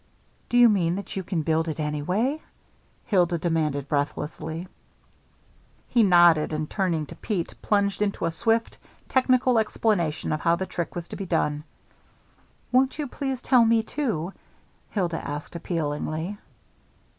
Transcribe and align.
"Do 0.49 0.57
you 0.57 0.67
mean 0.67 0.95
that 0.95 1.15
you 1.15 1.21
can 1.21 1.43
build 1.43 1.67
it 1.67 1.79
anyway?" 1.79 2.41
Hilda 3.05 3.37
demanded 3.37 3.87
breathlessly. 3.87 4.67
He 5.89 6.01
nodded, 6.01 6.51
and, 6.53 6.67
turning 6.67 7.05
to 7.05 7.15
Pete, 7.15 7.53
plunged 7.61 8.01
into 8.01 8.25
a 8.25 8.31
swift, 8.31 8.79
technical 9.07 9.59
explanation 9.59 10.33
of 10.33 10.39
how 10.41 10.55
the 10.55 10.65
trick 10.65 10.95
was 10.95 11.07
to 11.09 11.15
be 11.17 11.27
done. 11.27 11.65
"Won't 12.71 12.97
you 12.97 13.05
please 13.05 13.43
tell 13.43 13.63
me, 13.63 13.83
too?" 13.83 14.33
Hilda 14.89 15.23
asked 15.23 15.55
appealingly. 15.55 16.39